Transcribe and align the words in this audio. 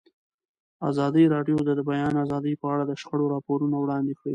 ازادي 0.89 1.23
راډیو 1.35 1.57
د 1.63 1.69
د 1.79 1.81
بیان 1.89 2.13
آزادي 2.23 2.53
په 2.61 2.65
اړه 2.73 2.83
د 2.87 2.93
شخړو 3.01 3.25
راپورونه 3.33 3.75
وړاندې 3.79 4.13
کړي. 4.19 4.29